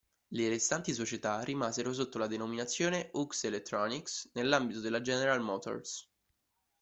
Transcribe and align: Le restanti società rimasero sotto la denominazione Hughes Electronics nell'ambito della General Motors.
Le 0.31 0.49
restanti 0.49 0.95
società 0.95 1.43
rimasero 1.43 1.93
sotto 1.93 2.17
la 2.17 2.25
denominazione 2.25 3.11
Hughes 3.13 3.43
Electronics 3.43 4.31
nell'ambito 4.33 4.79
della 4.79 4.99
General 5.01 5.39
Motors. 5.41 6.09